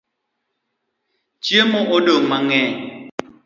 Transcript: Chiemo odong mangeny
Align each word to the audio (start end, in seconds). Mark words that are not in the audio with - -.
Chiemo 1.43 1.79
odong 1.95 2.23
mangeny 2.29 2.75